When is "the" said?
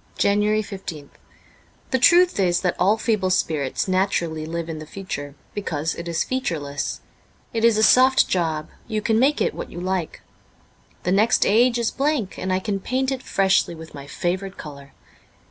1.90-1.98, 4.78-4.86, 11.02-11.12